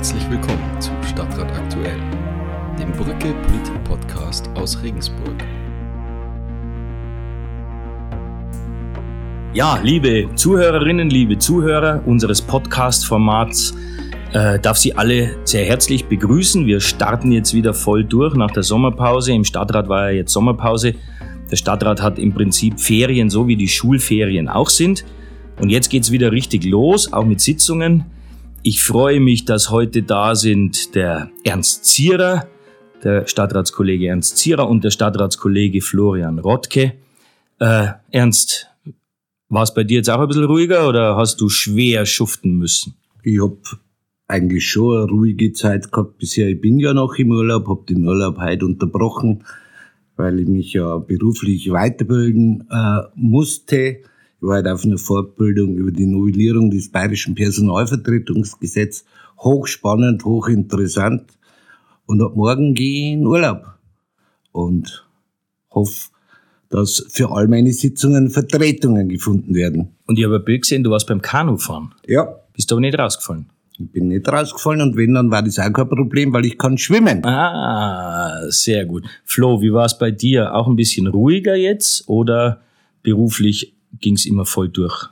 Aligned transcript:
Herzlich 0.00 0.30
willkommen 0.30 0.80
zu 0.80 0.92
Stadtrat 1.06 1.52
Aktuell, 1.52 2.00
dem 2.78 2.90
Brücke 2.92 3.34
Politik 3.34 3.84
Podcast 3.84 4.48
aus 4.54 4.82
Regensburg. 4.82 5.44
Ja, 9.52 9.78
liebe 9.82 10.34
Zuhörerinnen, 10.36 11.10
liebe 11.10 11.36
Zuhörer 11.36 12.02
unseres 12.06 12.40
Podcast-Formats, 12.40 13.74
äh, 14.32 14.58
darf 14.60 14.78
Sie 14.78 14.94
alle 14.94 15.36
sehr 15.44 15.66
herzlich 15.66 16.06
begrüßen. 16.06 16.64
Wir 16.64 16.80
starten 16.80 17.30
jetzt 17.30 17.52
wieder 17.52 17.74
voll 17.74 18.02
durch 18.02 18.34
nach 18.34 18.52
der 18.52 18.62
Sommerpause. 18.62 19.34
Im 19.34 19.44
Stadtrat 19.44 19.90
war 19.90 20.10
ja 20.10 20.16
jetzt 20.16 20.32
Sommerpause. 20.32 20.94
Der 21.50 21.56
Stadtrat 21.56 22.00
hat 22.00 22.18
im 22.18 22.32
Prinzip 22.32 22.80
Ferien, 22.80 23.28
so 23.28 23.46
wie 23.48 23.56
die 23.56 23.68
Schulferien 23.68 24.48
auch 24.48 24.70
sind. 24.70 25.04
Und 25.60 25.68
jetzt 25.68 25.90
geht's 25.90 26.10
wieder 26.10 26.32
richtig 26.32 26.64
los, 26.64 27.12
auch 27.12 27.26
mit 27.26 27.42
Sitzungen. 27.42 28.06
Ich 28.62 28.82
freue 28.82 29.20
mich, 29.20 29.46
dass 29.46 29.70
heute 29.70 30.02
da 30.02 30.34
sind 30.34 30.94
der 30.94 31.30
Ernst 31.44 31.86
Zierer, 31.86 32.46
der 33.02 33.26
Stadtratskollege 33.26 34.08
Ernst 34.08 34.36
Zierer 34.36 34.68
und 34.68 34.84
der 34.84 34.90
Stadtratskollege 34.90 35.80
Florian 35.80 36.38
Rottke. 36.38 36.92
Äh, 37.58 37.86
Ernst, 38.10 38.68
war 39.48 39.62
es 39.62 39.72
bei 39.72 39.82
dir 39.82 39.96
jetzt 39.96 40.10
auch 40.10 40.20
ein 40.20 40.28
bisschen 40.28 40.44
ruhiger 40.44 40.86
oder 40.86 41.16
hast 41.16 41.40
du 41.40 41.48
schwer 41.48 42.04
schuften 42.04 42.58
müssen? 42.58 42.96
Ich 43.22 43.42
hab 43.42 43.56
eigentlich 44.28 44.68
schon 44.68 44.94
eine 44.94 45.10
ruhige 45.10 45.54
Zeit 45.54 45.90
gehabt 45.90 46.18
bisher. 46.18 46.48
Ich 46.48 46.60
bin 46.60 46.78
ja 46.78 46.92
noch 46.92 47.14
im 47.14 47.30
Urlaub, 47.30 47.66
hab 47.66 47.86
den 47.86 48.06
Urlaub 48.06 48.36
heute 48.36 48.66
unterbrochen, 48.66 49.42
weil 50.16 50.38
ich 50.38 50.48
mich 50.48 50.74
ja 50.74 50.98
beruflich 50.98 51.70
weiterbilden 51.72 52.68
äh, 52.70 53.00
musste. 53.14 54.02
Ich 54.40 54.46
war 54.46 54.54
halt 54.54 54.68
auf 54.68 54.84
einer 54.84 54.96
Fortbildung 54.96 55.76
über 55.76 55.90
die 55.90 56.06
Novellierung 56.06 56.70
des 56.70 56.90
Bayerischen 56.90 57.34
Personalvertretungsgesetzes. 57.34 59.04
Hochspannend, 59.38 60.24
hochinteressant. 60.24 61.24
Und 62.06 62.22
ab 62.22 62.36
morgen 62.36 62.72
gehe 62.72 63.08
ich 63.08 63.12
in 63.18 63.26
Urlaub. 63.26 63.66
Und 64.52 65.06
hoffe, 65.70 66.08
dass 66.70 67.04
für 67.10 67.30
all 67.32 67.48
meine 67.48 67.70
Sitzungen 67.72 68.30
Vertretungen 68.30 69.10
gefunden 69.10 69.54
werden. 69.54 69.90
Und 70.06 70.18
ich 70.18 70.24
habe 70.24 70.36
ein 70.36 70.44
Bild 70.44 70.62
gesehen, 70.62 70.84
du 70.84 70.90
warst 70.90 71.06
beim 71.06 71.20
Kanufahren. 71.20 71.92
Ja. 72.06 72.34
Bist 72.54 72.72
aber 72.72 72.80
nicht 72.80 72.98
rausgefallen. 72.98 73.46
Ich 73.78 73.92
bin 73.92 74.08
nicht 74.08 74.26
rausgefallen 74.26 74.80
und 74.80 74.96
wenn, 74.96 75.14
dann 75.14 75.30
war 75.30 75.42
das 75.42 75.58
auch 75.58 75.72
kein 75.72 75.88
Problem, 75.88 76.32
weil 76.32 76.46
ich 76.46 76.56
kann 76.56 76.78
schwimmen. 76.78 77.24
Ah, 77.26 78.46
sehr 78.48 78.86
gut. 78.86 79.04
Flo, 79.24 79.60
wie 79.60 79.72
war 79.72 79.84
es 79.84 79.98
bei 79.98 80.10
dir? 80.10 80.54
Auch 80.54 80.66
ein 80.66 80.76
bisschen 80.76 81.06
ruhiger 81.06 81.56
jetzt 81.56 82.08
oder 82.08 82.60
beruflich 83.02 83.74
ging 84.00 84.14
es 84.14 84.26
immer 84.26 84.44
voll 84.44 84.68
durch? 84.68 85.10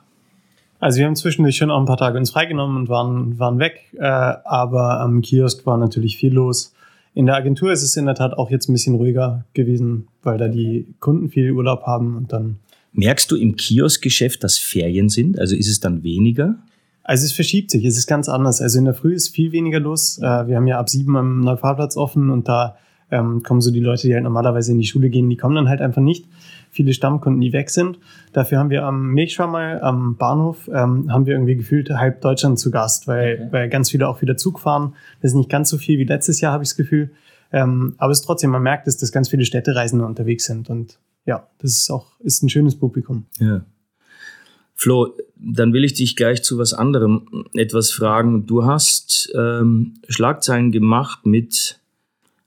Also 0.80 0.98
wir 0.98 1.06
haben 1.06 1.16
zwischendurch 1.16 1.56
schon 1.56 1.70
auch 1.70 1.80
ein 1.80 1.86
paar 1.86 1.96
Tage 1.96 2.18
uns 2.18 2.30
freigenommen 2.30 2.76
und 2.76 2.88
waren, 2.88 3.38
waren 3.38 3.58
weg, 3.58 3.92
äh, 3.98 4.04
aber 4.04 5.00
am 5.00 5.22
Kiosk 5.22 5.66
war 5.66 5.76
natürlich 5.76 6.16
viel 6.16 6.32
los. 6.32 6.72
In 7.14 7.26
der 7.26 7.34
Agentur 7.34 7.72
ist 7.72 7.82
es 7.82 7.96
in 7.96 8.06
der 8.06 8.14
Tat 8.14 8.34
auch 8.34 8.50
jetzt 8.50 8.68
ein 8.68 8.74
bisschen 8.74 8.94
ruhiger 8.94 9.44
gewesen, 9.54 10.06
weil 10.22 10.38
da 10.38 10.46
die 10.46 10.86
Kunden 11.00 11.30
viel 11.30 11.50
Urlaub 11.50 11.82
haben 11.82 12.16
und 12.16 12.32
dann. 12.32 12.60
Merkst 12.92 13.30
du 13.30 13.36
im 13.36 13.56
Kioskgeschäft, 13.56 14.44
dass 14.44 14.58
Ferien 14.58 15.08
sind? 15.08 15.38
Also 15.38 15.56
ist 15.56 15.68
es 15.68 15.80
dann 15.80 16.04
weniger? 16.04 16.56
Also 17.02 17.24
es 17.24 17.32
verschiebt 17.32 17.70
sich, 17.70 17.84
es 17.84 17.98
ist 17.98 18.06
ganz 18.06 18.28
anders. 18.28 18.60
Also 18.60 18.78
in 18.78 18.84
der 18.84 18.94
Früh 18.94 19.14
ist 19.14 19.30
viel 19.30 19.50
weniger 19.50 19.80
los. 19.80 20.18
Äh, 20.18 20.46
wir 20.46 20.56
haben 20.56 20.68
ja 20.68 20.78
ab 20.78 20.88
sieben 20.88 21.16
am 21.16 21.40
Neufahrplatz 21.40 21.96
offen 21.96 22.30
und 22.30 22.46
da 22.46 22.76
ähm, 23.10 23.42
kommen 23.42 23.60
so 23.60 23.70
die 23.70 23.80
Leute, 23.80 24.06
die 24.06 24.14
halt 24.14 24.24
normalerweise 24.24 24.72
in 24.72 24.78
die 24.78 24.86
Schule 24.86 25.10
gehen, 25.10 25.28
die 25.28 25.36
kommen 25.36 25.56
dann 25.56 25.68
halt 25.68 25.80
einfach 25.80 26.02
nicht. 26.02 26.26
Viele 26.70 26.92
Stammkunden, 26.92 27.40
die 27.40 27.52
weg 27.52 27.70
sind. 27.70 27.98
Dafür 28.32 28.58
haben 28.58 28.70
wir 28.70 28.84
am 28.84 29.08
Milchschwammerl, 29.08 29.80
am 29.80 30.16
Bahnhof, 30.16 30.68
ähm, 30.68 31.12
haben 31.12 31.26
wir 31.26 31.34
irgendwie 31.34 31.56
gefühlt 31.56 31.90
halb 31.90 32.20
Deutschland 32.20 32.58
zu 32.58 32.70
Gast, 32.70 33.08
weil, 33.08 33.34
okay. 33.34 33.48
weil 33.50 33.68
ganz 33.68 33.90
viele 33.90 34.08
auch 34.08 34.20
wieder 34.22 34.36
Zug 34.36 34.60
fahren. 34.60 34.94
Das 35.20 35.32
ist 35.32 35.36
nicht 35.36 35.50
ganz 35.50 35.70
so 35.70 35.78
viel 35.78 35.98
wie 35.98 36.04
letztes 36.04 36.40
Jahr, 36.40 36.52
habe 36.52 36.62
ich 36.62 36.70
das 36.70 36.76
Gefühl. 36.76 37.10
Ähm, 37.52 37.94
aber 37.98 38.12
es 38.12 38.20
ist 38.20 38.26
trotzdem, 38.26 38.50
man 38.50 38.62
merkt 38.62 38.86
es, 38.86 38.96
dass 38.96 39.12
ganz 39.12 39.28
viele 39.28 39.44
Städtereisende 39.44 40.04
unterwegs 40.04 40.44
sind. 40.44 40.68
Und 40.70 40.98
ja, 41.24 41.46
das 41.58 41.72
ist 41.72 41.90
auch 41.90 42.06
ist 42.20 42.42
ein 42.42 42.48
schönes 42.48 42.76
Publikum. 42.76 43.26
Ja. 43.38 43.62
Flo, 44.74 45.14
dann 45.36 45.72
will 45.72 45.84
ich 45.84 45.94
dich 45.94 46.14
gleich 46.14 46.42
zu 46.42 46.58
was 46.58 46.72
anderem 46.72 47.46
etwas 47.54 47.90
fragen. 47.90 48.46
Du 48.46 48.64
hast 48.64 49.32
ähm, 49.36 49.94
Schlagzeilen 50.08 50.70
gemacht 50.70 51.26
mit 51.26 51.80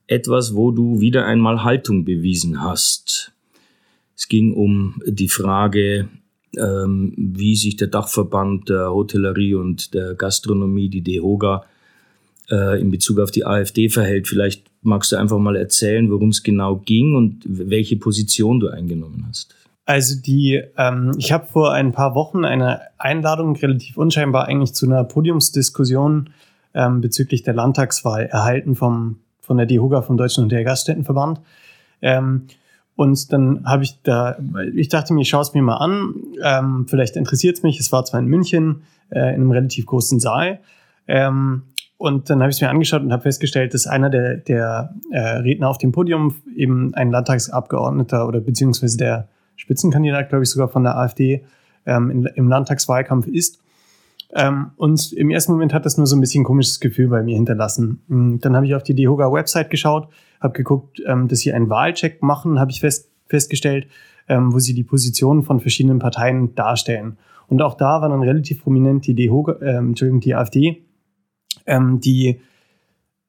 etwas, 0.08 0.56
wo 0.56 0.72
du 0.72 1.00
wieder 1.00 1.26
einmal 1.26 1.64
Haltung 1.64 2.06
bewiesen 2.06 2.62
hast. 2.62 3.31
Es 4.22 4.28
ging 4.28 4.54
um 4.54 5.02
die 5.08 5.30
Frage, 5.30 6.08
ähm, 6.56 7.12
wie 7.18 7.56
sich 7.56 7.76
der 7.76 7.88
Dachverband 7.88 8.70
der 8.70 8.92
Hotellerie 8.92 9.56
und 9.56 9.96
der 9.96 10.14
Gastronomie, 10.14 10.90
die 10.90 11.02
DEHOGA, 11.02 11.66
äh, 12.52 12.80
in 12.80 12.92
Bezug 12.92 13.18
auf 13.20 13.32
die 13.32 13.48
AfD 13.48 13.90
verhält. 13.90 14.28
Vielleicht 14.28 14.68
magst 14.84 15.12
du 15.12 15.16
einfach 15.16 15.40
mal 15.40 15.56
erzählen, 15.56 16.12
worum 16.12 16.30
es 16.30 16.44
genau 16.44 16.76
ging 16.76 17.16
und 17.16 17.42
welche 17.48 17.96
Position 17.96 18.60
du 18.60 18.68
eingenommen 18.68 19.26
hast. 19.28 19.56
Also 19.86 20.22
die, 20.22 20.62
ähm, 20.78 21.14
ich 21.18 21.32
habe 21.32 21.48
vor 21.48 21.74
ein 21.74 21.92
paar 21.92 22.14
Wochen 22.14 22.46
eine 22.46 22.82
Einladung, 23.00 23.56
relativ 23.56 23.98
unscheinbar 23.98 24.46
eigentlich 24.46 24.76
zu 24.76 24.86
einer 24.86 25.04
Podiumsdiskussion 25.04 26.30
ähm, 26.76 27.02
bezüglich 27.02 27.42
der 27.42 27.56
Landtagswahl 27.56 28.28
erhalten 28.28 28.76
vom 28.76 29.18
von 29.40 29.58
der 29.58 29.66
DEHOGA 29.66 30.04
vom 30.04 30.16
Deutschen 30.16 30.44
Hotel-Gaststättenverband. 30.44 31.42
Ähm, 32.04 32.44
und 33.02 33.34
dann 33.34 33.64
habe 33.66 33.82
ich 33.82 34.00
da, 34.04 34.38
ich 34.76 34.88
dachte 34.88 35.16
mir, 35.16 35.22
ich 35.22 35.30
schaue 35.30 35.42
es 35.42 35.56
mir 35.56 35.64
mal 35.64 35.78
an, 35.78 36.14
ähm, 36.44 36.86
vielleicht 36.88 37.16
interessiert 37.16 37.58
es 37.58 37.64
mich. 37.64 37.80
Es 37.80 37.92
war 37.92 38.06
zwar 38.06 38.20
in 38.20 38.28
München, 38.28 38.84
äh, 39.10 39.30
in 39.30 39.42
einem 39.42 39.50
relativ 39.50 39.88
großen 39.88 40.20
Saal. 40.20 40.60
Ähm, 41.08 41.64
und 41.98 42.30
dann 42.30 42.42
habe 42.42 42.52
ich 42.52 42.58
es 42.58 42.62
mir 42.62 42.70
angeschaut 42.70 43.02
und 43.02 43.12
habe 43.12 43.24
festgestellt, 43.24 43.74
dass 43.74 43.88
einer 43.88 44.12
der, 44.12 44.38
der 44.38 44.94
äh, 45.10 45.20
Redner 45.20 45.70
auf 45.70 45.80
dem 45.80 45.92
Podium 45.92 46.36
eben 46.56 46.94
ein 46.94 47.10
Landtagsabgeordneter 47.10 48.28
oder 48.28 48.40
beziehungsweise 48.40 48.98
der 48.98 49.28
Spitzenkandidat, 49.56 50.30
glaube 50.30 50.44
ich, 50.44 50.52
sogar 50.52 50.68
von 50.68 50.84
der 50.84 50.96
AfD 50.96 51.44
ähm, 51.88 52.12
in, 52.12 52.26
im 52.36 52.50
Landtagswahlkampf 52.50 53.26
ist. 53.26 53.64
Ähm, 54.34 54.72
und 54.78 55.12
im 55.14 55.30
ersten 55.30 55.52
Moment 55.52 55.74
hat 55.74 55.86
das 55.86 55.98
nur 55.98 56.08
so 56.08 56.16
ein 56.16 56.22
bisschen 56.22 56.42
ein 56.42 56.46
komisches 56.46 56.80
Gefühl 56.80 57.10
bei 57.10 57.22
mir 57.22 57.36
hinterlassen. 57.36 58.02
Mm, 58.08 58.38
dann 58.40 58.56
habe 58.56 58.66
ich 58.66 58.76
auf 58.76 58.84
die 58.84 58.96
DEHOGA-Website 58.96 59.70
geschaut, 59.70 60.08
habe 60.40 60.54
geguckt, 60.54 61.02
ähm, 61.06 61.28
dass 61.28 61.40
sie 61.40 61.52
einen 61.52 61.70
Wahlcheck 61.70 62.24
machen, 62.24 62.60
habe 62.60 62.72
ich 62.72 62.80
fest, 62.80 63.10
festgestellt, 63.28 63.88
ähm, 64.30 64.54
wo 64.54 64.60
sie 64.60 64.74
die 64.74 64.84
Positionen 64.84 65.44
von 65.44 65.60
verschiedenen 65.60 66.00
Parteien 66.00 66.56
darstellen. 66.56 67.18
Und 67.48 67.62
auch 67.62 67.76
da 67.76 68.02
war 68.02 68.08
dann 68.08 68.22
relativ 68.22 68.64
prominent 68.64 69.06
die 69.06 69.16
DEHOGA, 69.16 69.60
ähm, 69.62 69.90
Entschuldigung, 69.90 70.22
die 70.22 70.36
AfD, 70.36 70.86
ähm, 71.66 72.00
die 72.00 72.40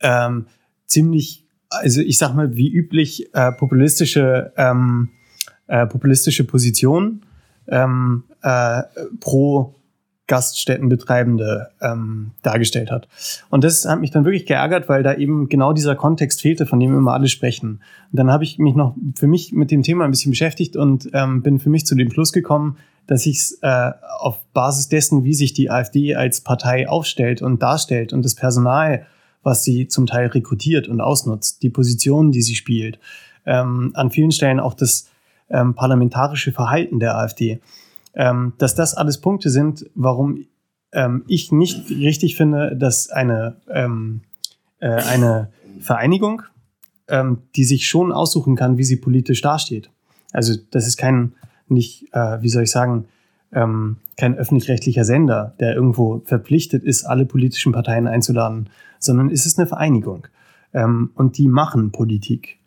ähm, 0.01 0.47
ziemlich, 0.87 1.45
also 1.69 2.01
ich 2.01 2.19
sag 2.19 2.35
mal, 2.35 2.55
wie 2.55 2.73
üblich, 2.73 3.35
äh, 3.35 3.51
populistische, 3.53 4.53
äh, 5.67 5.87
populistische 5.87 6.45
Positionen 6.45 7.23
äh, 7.67 8.83
pro 9.21 9.75
Gaststättenbetreibende 10.29 11.69
ähm, 11.81 12.31
dargestellt 12.43 12.91
hat. 12.91 13.09
Und 13.51 13.65
das 13.65 13.85
hat 13.85 14.01
mich 14.01 14.13
dann 14.13 14.25
wirklich 14.25 14.47
geärgert, 14.47 14.89
weil 14.89 15.03
da 15.03 15.15
eben 15.15 15.49
genau 15.49 15.73
dieser 15.73 15.97
Kontext 15.97 16.41
fehlte, 16.41 16.65
von 16.65 16.81
dem 16.81 16.97
immer 16.97 17.13
alle 17.13 17.29
sprechen. 17.29 17.81
Und 18.11 18.19
dann 18.19 18.31
habe 18.31 18.45
ich 18.45 18.59
mich 18.59 18.75
noch 18.75 18.95
für 19.17 19.27
mich 19.27 19.53
mit 19.53 19.71
dem 19.71 19.83
Thema 19.83 20.05
ein 20.05 20.11
bisschen 20.11 20.31
beschäftigt 20.31 20.77
und 20.77 21.11
ähm, 21.13 21.43
bin 21.43 21.59
für 21.59 21.71
mich 21.71 21.87
zu 21.87 21.95
dem 21.95 22.11
Schluss 22.11 22.33
gekommen, 22.33 22.77
dass 23.07 23.27
ich 23.27 23.39
es 23.39 23.59
äh, 23.63 23.91
auf 24.21 24.45
Basis 24.53 24.89
dessen, 24.89 25.25
wie 25.25 25.35
sich 25.35 25.55
die 25.55 25.71
AfD 25.71 26.15
als 26.15 26.41
Partei 26.41 26.89
aufstellt 26.89 27.43
und 27.43 27.61
darstellt 27.61 28.13
und 28.13 28.25
das 28.25 28.37
Personal, 28.37 29.07
was 29.43 29.65
sie 29.65 29.89
zum 29.89 30.07
Teil 30.07 30.29
rekrutiert 30.29 30.87
und 30.87 31.01
ausnutzt, 31.01 31.63
die 31.65 31.71
Positionen, 31.71 32.31
die 32.31 32.43
sie 32.43 32.55
spielt, 32.55 33.01
ähm, 33.45 33.91
an 33.95 34.11
vielen 34.11 34.31
Stellen 34.31 34.61
auch 34.61 34.75
das 34.75 35.11
ähm, 35.51 35.75
parlamentarische 35.75 36.53
Verhalten 36.53 37.01
der 37.01 37.19
AfD 37.19 37.61
ähm, 38.15 38.53
dass 38.59 38.75
das 38.75 38.95
alles 38.95 39.21
Punkte 39.21 39.51
sind, 39.51 39.87
warum 39.95 40.45
ähm, 40.93 41.25
ich 41.27 41.53
nicht 41.53 41.91
richtig 41.91 42.37
finde, 42.37 42.77
dass 42.77 43.09
eine, 43.11 43.57
ähm, 43.69 44.23
äh, 44.81 44.89
eine 44.89 45.51
Vereinigung, 45.81 46.43
ähm, 47.09 47.39
die 47.57 47.65
sich 47.65 47.89
schon 47.89 48.13
aussuchen 48.13 48.57
kann, 48.57 48.79
wie 48.79 48.85
sie 48.85 48.97
politisch 48.97 49.41
dasteht. 49.41 49.91
Also 50.33 50.55
das 50.71 50.87
ist 50.87 50.97
kein, 50.97 51.33
nicht, 51.69 52.09
äh, 52.13 52.41
wie 52.43 52.49
soll 52.49 52.65
ich 52.65 52.71
sagen, 52.71 53.07
ähm, 53.53 53.97
kein 54.17 54.35
öffentlich-rechtlicher 54.37 55.05
Sender, 55.05 55.55
der 55.61 55.75
irgendwo 55.75 56.23
verpflichtet 56.25 56.85
ist, 56.85 57.05
alle 57.05 57.27
politischen 57.27 57.73
Parteien 57.73 58.07
einzuladen, 58.07 58.69
sondern 58.99 59.31
es 59.31 59.47
ist 59.47 59.59
eine 59.59 59.67
Vereinigung. 59.67 60.27
Ähm, 60.73 61.11
und 61.15 61.39
die 61.39 61.49
machen 61.49 61.93
Politik. 61.93 62.59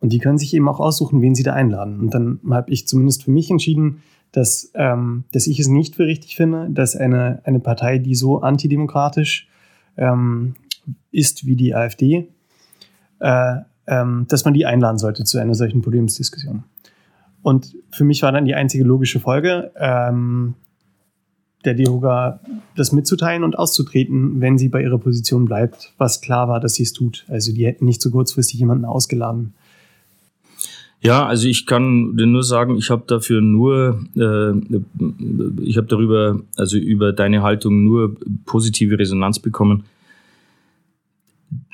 Und 0.00 0.12
die 0.12 0.18
können 0.18 0.38
sich 0.38 0.54
eben 0.54 0.68
auch 0.68 0.80
aussuchen, 0.80 1.20
wen 1.20 1.34
sie 1.34 1.42
da 1.42 1.52
einladen. 1.52 2.00
Und 2.00 2.14
dann 2.14 2.40
habe 2.50 2.70
ich 2.70 2.86
zumindest 2.86 3.24
für 3.24 3.30
mich 3.30 3.50
entschieden, 3.50 4.02
dass, 4.32 4.70
ähm, 4.74 5.24
dass 5.32 5.46
ich 5.46 5.58
es 5.58 5.68
nicht 5.68 5.96
für 5.96 6.06
richtig 6.06 6.36
finde, 6.36 6.68
dass 6.70 6.96
eine, 6.96 7.40
eine 7.44 7.60
Partei, 7.60 7.98
die 7.98 8.14
so 8.14 8.40
antidemokratisch 8.40 9.48
ähm, 9.96 10.54
ist 11.10 11.46
wie 11.46 11.56
die 11.56 11.74
AfD, 11.74 12.28
äh, 13.20 13.56
ähm, 13.86 14.26
dass 14.28 14.44
man 14.44 14.54
die 14.54 14.66
einladen 14.66 14.98
sollte 14.98 15.24
zu 15.24 15.38
einer 15.38 15.54
solchen 15.54 15.82
Podiumsdiskussion. 15.82 16.64
Und 17.42 17.74
für 17.90 18.04
mich 18.04 18.22
war 18.22 18.32
dann 18.32 18.44
die 18.44 18.54
einzige 18.54 18.84
logische 18.84 19.18
Folge, 19.20 19.72
ähm, 19.76 20.54
der 21.64 21.74
DEHOGA 21.74 22.40
das 22.76 22.92
mitzuteilen 22.92 23.44
und 23.44 23.58
auszutreten, 23.58 24.40
wenn 24.40 24.56
sie 24.56 24.68
bei 24.68 24.82
ihrer 24.82 24.98
Position 24.98 25.44
bleibt, 25.44 25.92
was 25.98 26.20
klar 26.20 26.48
war, 26.48 26.60
dass 26.60 26.74
sie 26.74 26.84
es 26.84 26.92
tut. 26.92 27.26
Also 27.28 27.52
die 27.52 27.66
hätten 27.66 27.84
nicht 27.84 28.00
so 28.00 28.10
kurzfristig 28.10 28.58
jemanden 28.58 28.84
ausgeladen. 28.84 29.54
Ja, 31.02 31.26
also 31.26 31.48
ich 31.48 31.64
kann 31.64 32.16
dir 32.16 32.26
nur 32.26 32.42
sagen, 32.42 32.76
ich 32.76 32.90
habe 32.90 33.04
dafür 33.06 33.40
nur, 33.40 34.04
äh, 34.16 35.62
ich 35.62 35.78
habe 35.78 35.86
darüber, 35.86 36.42
also 36.56 36.76
über 36.76 37.12
deine 37.12 37.42
Haltung 37.42 37.84
nur 37.84 38.16
positive 38.44 38.98
Resonanz 38.98 39.38
bekommen. 39.38 39.84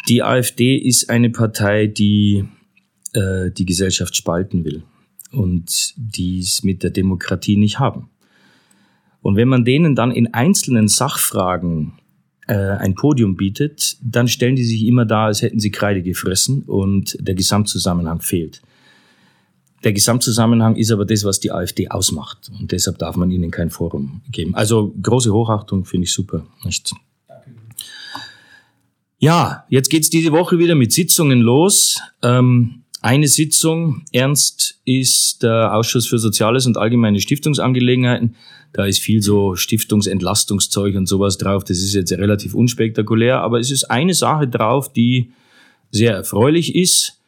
Die 0.09 0.23
AfD 0.23 0.77
ist 0.77 1.11
eine 1.11 1.31
Partei, 1.31 1.89
die 1.89 2.45
äh, 3.15 3.51
die 3.51 3.67
Gesellschaft 3.67 4.15
spalten 4.15 4.65
will 4.65 4.85
und 5.33 5.95
die 5.97 6.39
es 6.39 6.63
mit 6.63 6.85
der 6.85 6.91
Demokratie 6.91 7.57
nicht 7.57 7.81
haben. 7.81 8.09
Und 9.23 9.35
wenn 9.35 9.49
man 9.49 9.65
denen 9.65 9.97
dann 9.97 10.13
in 10.13 10.35
einzelnen 10.35 10.87
Sachfragen 10.87 11.95
äh, 12.47 12.55
ein 12.55 12.95
Podium 12.95 13.35
bietet, 13.35 13.97
dann 14.01 14.29
stellen 14.29 14.55
die 14.55 14.65
sich 14.65 14.85
immer 14.85 15.05
da, 15.05 15.27
als 15.27 15.43
hätten 15.43 15.59
sie 15.59 15.73
Kreide 15.73 16.03
gefressen 16.03 16.63
und 16.63 17.17
der 17.19 17.35
Gesamtzusammenhang 17.35 18.21
fehlt. 18.21 18.63
Der 19.85 19.93
Gesamtzusammenhang 19.93 20.77
ist 20.77 20.91
aber 20.91 21.05
das, 21.05 21.25
was 21.25 21.39
die 21.41 21.53
AfD 21.53 21.89
ausmacht. 21.89 22.51
Und 22.59 22.73
deshalb 22.73 22.99
darf 22.99 23.17
man 23.17 23.31
ihnen 23.31 23.51
kein 23.51 23.71
Forum 23.71 24.23
geben. 24.33 24.55
Also 24.55 24.95
große 25.03 25.33
Hochachtung 25.33 25.85
finde 25.85 26.07
ich 26.07 26.13
super. 26.13 26.47
Nicht? 26.65 26.93
Ja, 29.19 29.65
jetzt 29.69 29.89
geht's 29.91 30.11
diese 30.11 30.33
Woche 30.33 30.59
wieder 30.59 30.75
mit 30.75 30.93
Sitzungen 30.93 31.41
los. 31.41 32.01
Ähm, 32.23 32.83
eine 33.01 33.29
Sitzung, 33.29 34.03
Ernst, 34.13 34.81
ist 34.85 35.43
der 35.43 35.75
Ausschuss 35.75 36.07
für 36.07 36.19
Soziales 36.19 36.67
und 36.67 36.77
allgemeine 36.77 37.21
Stiftungsangelegenheiten. 37.21 38.35
Da 38.73 38.85
ist 38.85 38.99
viel 38.99 39.23
so 39.23 39.55
Stiftungsentlastungszeug 39.55 40.97
und 40.97 41.07
sowas 41.07 41.39
drauf. 41.39 41.65
Das 41.65 41.79
ist 41.79 41.95
jetzt 41.95 42.13
relativ 42.13 42.55
unspektakulär, 42.55 43.41
aber 43.41 43.59
es 43.59 43.71
ist 43.71 43.85
eine 43.85 44.13
Sache 44.13 44.49
drauf, 44.49 44.93
die 44.93 45.33
sehr 45.91 46.15
erfreulich 46.15 46.75
ist. 46.75 47.21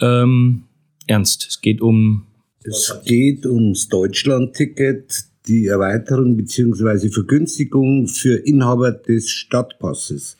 Ähm, 0.00 0.64
Ernst, 1.08 1.46
es 1.48 1.60
geht 1.60 1.80
um. 1.80 2.26
Es 2.62 3.00
geht 3.04 3.44
ums 3.46 3.88
Deutschland-Ticket, 3.88 5.24
die 5.46 5.66
Erweiterung 5.66 6.36
bzw. 6.36 7.08
Vergünstigung 7.08 8.06
für 8.06 8.36
Inhaber 8.36 8.92
des 8.92 9.30
Stadtpasses. 9.30 10.36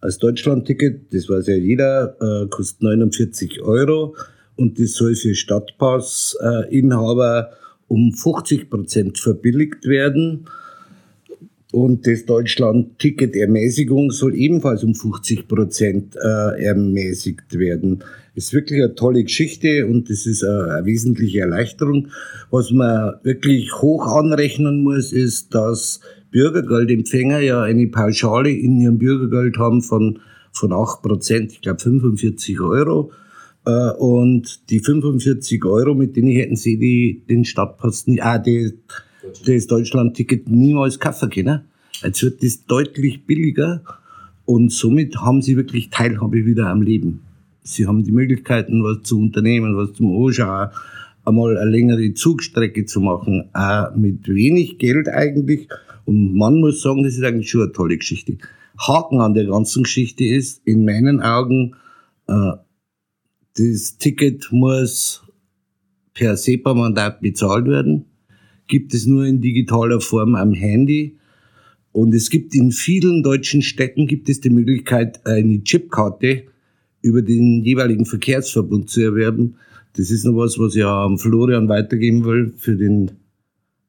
Als 0.00 0.18
Deutschland-Ticket, 0.18 1.14
das 1.14 1.28
weiß 1.28 1.46
ja 1.46 1.54
jeder, 1.54 2.16
äh, 2.20 2.46
kostet 2.48 2.82
49 2.82 3.62
Euro 3.62 4.14
und 4.56 4.78
das 4.78 4.92
soll 4.92 5.14
für 5.14 5.34
Stadtpass-Inhaber 5.34 7.52
um 7.88 8.12
50 8.12 8.68
Prozent 8.68 9.18
verbilligt 9.18 9.86
werden. 9.86 10.46
Und 11.72 12.06
das 12.06 12.26
Deutschland-Ticket-Ermäßigung 12.26 14.10
soll 14.10 14.34
ebenfalls 14.34 14.84
um 14.84 14.94
50 14.94 15.48
Prozent 15.48 16.14
äh, 16.16 16.62
ermäßigt 16.62 17.58
werden. 17.58 18.04
Ist 18.34 18.52
wirklich 18.52 18.82
eine 18.82 18.94
tolle 18.94 19.24
Geschichte 19.24 19.86
und 19.86 20.10
das 20.10 20.26
ist 20.26 20.44
eine, 20.44 20.84
wesentliche 20.84 21.40
Erleichterung. 21.40 22.08
Was 22.50 22.70
man 22.72 23.14
wirklich 23.22 23.72
hoch 23.80 24.06
anrechnen 24.06 24.82
muss, 24.82 25.14
ist, 25.14 25.54
dass 25.54 26.00
Bürgergeldempfänger 26.30 27.40
ja 27.40 27.62
eine 27.62 27.86
Pauschale 27.86 28.50
in 28.50 28.78
ihrem 28.78 28.98
Bürgergeld 28.98 29.56
haben 29.56 29.80
von, 29.80 30.18
von 30.52 30.74
8 30.74 31.00
Prozent, 31.00 31.52
ich 31.52 31.62
glaube 31.62 31.80
45 31.80 32.60
Euro. 32.60 33.12
Äh, 33.64 33.92
und 33.92 34.68
die 34.68 34.80
45 34.80 35.64
Euro, 35.64 35.94
mit 35.94 36.16
denen 36.16 36.32
hätten 36.32 36.56
sie 36.56 36.78
die, 36.78 37.24
den 37.26 37.46
Stadtpass, 37.46 38.04
ah, 38.20 38.36
die, 38.36 38.72
das 39.46 39.66
Deutschland-Ticket 39.66 40.48
niemals 40.48 40.98
kaufen 40.98 41.30
können. 41.30 41.62
Jetzt 42.02 42.22
wird 42.22 42.42
das 42.42 42.64
deutlich 42.66 43.26
billiger 43.26 43.82
und 44.44 44.72
somit 44.72 45.16
haben 45.16 45.42
sie 45.42 45.56
wirklich 45.56 45.90
Teilhabe 45.90 46.44
wieder 46.46 46.66
am 46.68 46.82
Leben. 46.82 47.20
Sie 47.62 47.86
haben 47.86 48.02
die 48.02 48.10
Möglichkeiten, 48.10 48.82
was 48.82 49.02
zu 49.02 49.18
unternehmen, 49.20 49.76
was 49.76 49.92
zum 49.92 50.24
Anschauen, 50.24 50.70
einmal 51.24 51.56
eine 51.56 51.70
längere 51.70 52.14
Zugstrecke 52.14 52.84
zu 52.84 53.00
machen, 53.00 53.48
auch 53.52 53.94
mit 53.94 54.26
wenig 54.26 54.78
Geld 54.78 55.08
eigentlich. 55.08 55.68
Und 56.04 56.34
man 56.34 56.58
muss 56.58 56.82
sagen, 56.82 57.04
das 57.04 57.14
ist 57.14 57.22
eigentlich 57.22 57.50
schon 57.50 57.62
eine 57.62 57.72
tolle 57.72 57.96
Geschichte. 57.96 58.38
Haken 58.78 59.20
an 59.20 59.34
der 59.34 59.46
ganzen 59.46 59.84
Geschichte 59.84 60.24
ist, 60.24 60.60
in 60.64 60.84
meinen 60.84 61.20
Augen, 61.20 61.76
äh, 62.26 62.52
das 63.56 63.98
Ticket 63.98 64.48
muss 64.50 65.22
per 66.14 66.36
SEPA-Mandat 66.36 67.20
bezahlt 67.20 67.66
werden. 67.66 68.06
Gibt 68.72 68.94
es 68.94 69.04
nur 69.04 69.26
in 69.26 69.42
digitaler 69.42 70.00
Form 70.00 70.34
am 70.34 70.54
Handy. 70.54 71.18
Und 71.92 72.14
es 72.14 72.30
gibt 72.30 72.54
in 72.54 72.72
vielen 72.72 73.22
deutschen 73.22 73.60
Städten 73.60 74.06
gibt 74.06 74.30
es 74.30 74.40
die 74.40 74.48
Möglichkeit, 74.48 75.26
eine 75.26 75.62
Chipkarte 75.62 76.44
über 77.02 77.20
den 77.20 77.62
jeweiligen 77.64 78.06
Verkehrsverbund 78.06 78.88
zu 78.88 79.02
erwerben. 79.02 79.56
Das 79.98 80.10
ist 80.10 80.24
noch 80.24 80.38
was, 80.38 80.58
was 80.58 80.74
ich 80.74 80.86
am 80.86 81.18
Florian 81.18 81.68
weitergeben 81.68 82.24
will 82.24 82.54
für 82.56 82.74
den 82.74 83.10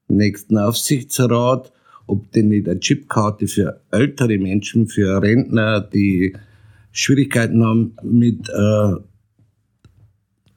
nächsten 0.09 0.57
Aufsichtsrat, 0.57 1.71
ob 2.05 2.29
denn 2.33 2.49
nicht 2.49 2.67
eine 2.67 2.81
Chipkarte 2.81 3.47
für 3.47 3.79
ältere 3.89 4.37
Menschen, 4.37 4.89
für 4.89 5.21
Rentner, 5.21 5.79
die 5.79 6.33
Schwierigkeiten 6.91 7.63
haben, 7.63 7.95
mit 8.03 8.49
äh, 8.49 8.95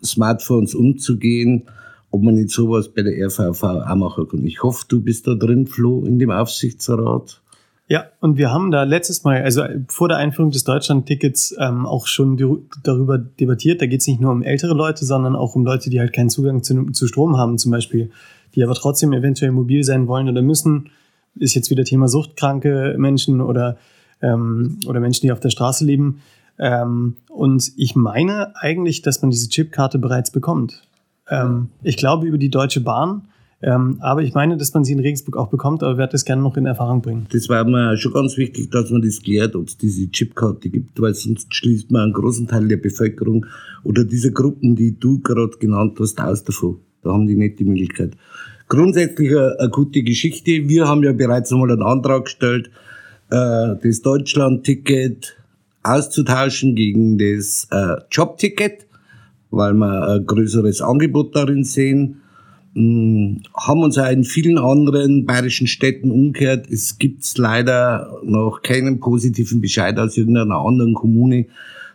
Smartphones 0.05 0.75
umzugehen, 0.75 1.69
ob 2.17 2.23
man 2.23 2.35
nicht 2.35 2.51
sowas 2.51 2.89
bei 2.89 3.03
der 3.03 3.15
RVV 3.27 3.63
auch 3.63 3.95
machen 3.95 4.29
kann. 4.29 4.45
Ich 4.47 4.63
hoffe, 4.63 4.87
du 4.89 5.03
bist 5.03 5.27
da 5.27 5.35
drin, 5.35 5.67
Flo, 5.67 6.05
in 6.05 6.19
dem 6.19 6.31
Aufsichtsrat. 6.31 7.43
Ja, 7.89 8.07
und 8.21 8.37
wir 8.37 8.51
haben 8.51 8.71
da 8.71 8.83
letztes 8.83 9.23
Mal, 9.23 9.43
also 9.43 9.63
vor 9.89 10.09
der 10.09 10.17
Einführung 10.17 10.51
des 10.51 10.65
Deutschland-Tickets, 10.65 11.55
ähm, 11.61 11.87
auch 11.87 12.07
schon 12.07 12.65
darüber 12.83 13.19
debattiert. 13.19 13.81
Da 13.81 13.87
geht 13.87 14.01
es 14.01 14.07
nicht 14.09 14.21
nur 14.21 14.33
um 14.33 14.43
ältere 14.43 14.75
Leute, 14.75 15.05
sondern 15.05 15.37
auch 15.37 15.55
um 15.55 15.65
Leute, 15.65 15.91
die 15.91 16.01
halt 16.01 16.13
keinen 16.13 16.31
Zugang 16.31 16.63
zu, 16.63 16.91
zu 16.91 17.07
Strom 17.07 17.37
haben, 17.37 17.59
zum 17.59 17.71
Beispiel, 17.71 18.11
die 18.55 18.65
aber 18.65 18.75
trotzdem 18.75 19.13
eventuell 19.13 19.53
mobil 19.53 19.85
sein 19.85 20.09
wollen 20.09 20.29
oder 20.29 20.43
müssen. 20.43 20.91
Ist 21.37 21.55
jetzt 21.55 21.71
wieder 21.71 21.85
Thema 21.85 22.09
suchtkranke 22.09 22.97
Menschen 22.99 23.41
oder, 23.41 23.77
ähm, 24.23 24.81
oder 24.89 25.01
Menschen, 25.01 25.27
die 25.27 25.33
auf 25.33 25.41
der 25.41 25.51
Straße 25.51 25.85
leben. 25.85 26.23
Ähm, 26.59 27.17
und 27.29 27.71
ich 27.77 27.95
meine 27.95 28.57
eigentlich, 28.57 29.03
dass 29.03 29.21
man 29.21 29.31
diese 29.31 29.49
Chipkarte 29.49 29.99
bereits 29.99 30.31
bekommt. 30.31 30.83
Ähm, 31.31 31.69
ich 31.83 31.97
glaube 31.97 32.27
über 32.27 32.39
die 32.39 32.51
Deutsche 32.51 32.81
Bahn. 32.81 33.23
Ähm, 33.63 33.97
aber 34.01 34.23
ich 34.23 34.35
meine, 34.35 34.59
dass 34.59 34.75
man 34.75 34.85
sie 34.85 34.93
in 34.93 35.01
Regensburg 35.01 35.37
auch 35.39 35.49
bekommt, 35.49 35.83
aber 35.83 35.97
werde 35.97 36.13
das 36.13 36.27
gerne 36.27 36.43
noch 36.43 36.57
in 36.59 36.67
Erfahrung 36.67 37.01
bringen. 37.01 37.27
Das 37.33 37.49
war 37.49 37.65
mir 37.65 37.97
schon 37.97 38.13
ganz 38.13 38.37
wichtig, 38.37 38.71
dass 38.71 38.91
man 38.91 39.01
das 39.01 39.23
klärt, 39.23 39.57
ob 39.57 39.69
es 39.69 39.79
diese 39.79 40.11
Chipkarte 40.11 40.69
gibt, 40.69 41.01
weil 41.01 41.15
sonst 41.15 41.55
schließt 41.55 41.91
man 41.91 42.03
einen 42.03 42.13
großen 42.13 42.47
Teil 42.47 42.69
der 42.69 42.77
Bevölkerung 42.77 43.47
oder 43.83 44.05
dieser 44.05 44.31
Gruppen, 44.31 44.77
die 44.77 44.99
du 44.99 45.21
gerade 45.21 45.57
genannt 45.59 45.97
hast, 45.99 46.21
aus 46.21 46.45
davon. 46.45 46.81
Da 47.03 47.13
haben 47.13 47.27
die 47.27 47.37
nicht 47.37 47.59
die 47.59 47.65
Möglichkeit. 47.65 48.13
Grundsätzlich 48.69 49.31
eine, 49.31 49.59
eine 49.59 49.71
gute 49.71 50.03
Geschichte. 50.03 50.69
Wir 50.69 50.87
haben 50.87 51.03
ja 51.03 51.13
bereits 51.13 51.51
einmal 51.51 51.71
einen 51.71 51.83
Antrag 51.83 52.25
gestellt, 52.25 52.71
äh, 53.31 53.75
das 53.83 54.03
Deutschland-Ticket 54.03 55.37
auszutauschen 55.83 56.75
gegen 56.75 57.17
das 57.17 57.69
äh, 57.71 57.97
Jobticket, 58.11 58.86
weil 59.51 59.75
wir 59.75 60.09
ein 60.09 60.27
größeres 60.27 60.83
Angebot 60.83 61.35
darin 61.35 61.65
sehen. 61.65 62.23
Hm, 62.75 63.43
haben 63.55 63.83
uns 63.83 63.97
auch 63.97 64.11
in 64.11 64.25
vielen 64.25 64.59
anderen 64.59 65.25
bayerischen 65.25 65.67
Städten 65.67 66.11
umgekehrt. 66.11 66.69
Es 66.71 66.99
gibt 66.99 67.27
leider 67.39 68.21
noch 68.23 68.61
keinen 68.63 69.01
positiven 69.01 69.61
Bescheid 69.61 69.99
aus 69.99 70.17
irgendeiner 70.17 70.59
anderen 70.59 70.95
Kommune, 70.95 71.47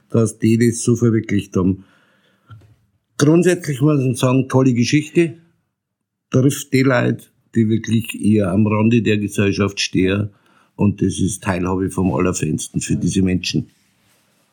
dass 0.09 0.39
die 0.39 0.57
das 0.57 0.81
so 0.81 0.95
verwirklicht 0.95 1.55
haben. 1.55 1.83
Grundsätzlich 3.17 3.81
muss 3.81 3.99
man 3.99 4.15
sagen, 4.15 4.49
tolle 4.49 4.73
Geschichte. 4.73 5.35
Trifft 6.31 6.73
die 6.73 6.81
Leute, 6.81 7.25
die 7.53 7.69
wirklich 7.69 8.19
eher 8.19 8.51
am 8.51 8.65
Rande 8.65 9.03
der 9.03 9.19
Gesellschaft 9.19 9.79
stehen. 9.79 10.29
Und 10.75 11.01
das 11.03 11.19
ist 11.19 11.43
Teilhabe 11.43 11.91
vom 11.91 12.11
Allerfeinsten 12.11 12.81
für 12.81 12.95
diese 12.95 13.21
Menschen. 13.21 13.67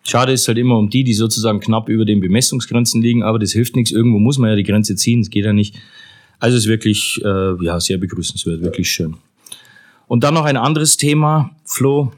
Schade 0.04 0.32
ist 0.32 0.48
halt 0.48 0.58
immer 0.58 0.78
um 0.78 0.88
die, 0.88 1.04
die 1.04 1.14
sozusagen 1.14 1.60
knapp 1.60 1.88
über 1.88 2.04
den 2.04 2.20
Bemessungsgrenzen 2.20 3.02
liegen, 3.02 3.22
aber 3.22 3.38
das 3.38 3.52
hilft 3.52 3.76
nichts. 3.76 3.90
Irgendwo 3.90 4.18
muss 4.18 4.38
man 4.38 4.50
ja 4.50 4.56
die 4.56 4.64
Grenze 4.64 4.96
ziehen, 4.96 5.20
das 5.20 5.30
geht 5.30 5.44
ja 5.44 5.52
nicht. 5.52 5.76
Also 6.38 6.56
ist 6.56 6.68
wirklich 6.68 7.20
äh, 7.24 7.64
ja, 7.64 7.80
sehr 7.80 7.98
begrüßenswert, 7.98 8.62
wirklich 8.62 8.90
schön. 8.90 9.16
Und 10.06 10.24
dann 10.24 10.34
noch 10.34 10.44
ein 10.44 10.56
anderes 10.56 10.96
Thema. 10.96 11.50
Flo 11.64 12.12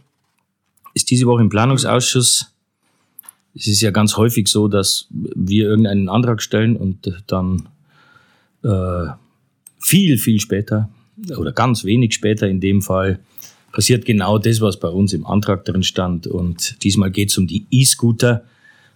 ist 0.95 1.11
diese 1.11 1.27
Woche 1.27 1.43
im 1.43 1.49
Planungsausschuss. 1.49 2.53
Es 3.55 3.67
ist 3.67 3.81
ja 3.81 3.91
ganz 3.91 4.17
häufig 4.17 4.47
so, 4.47 4.69
dass 4.69 5.09
wir 5.11 5.65
irgendeinen 5.69 6.09
Antrag 6.09 6.43
stellen 6.43 6.77
und 6.77 7.23
dann 7.27 7.69
äh, 8.63 9.07
viel, 9.81 10.19
viel 10.19 10.39
später 10.41 10.89
oder 11.37 11.53
ganz 11.53 11.85
wenig 11.85 12.15
später 12.15 12.49
in 12.49 12.61
dem 12.61 12.83
Fall 12.83 13.19
passiert 13.73 14.05
genau 14.05 14.39
das, 14.39 14.61
was 14.61 14.79
bei 14.79 14.89
uns 14.89 15.13
im 15.13 15.27
Antrag 15.27 15.65
drin 15.65 15.83
stand. 15.83 16.27
Und 16.27 16.83
diesmal 16.85 17.11
geht 17.11 17.31
es 17.31 17.39
um 17.39 17.47
die 17.47 17.67
E-Scooter. 17.71 18.43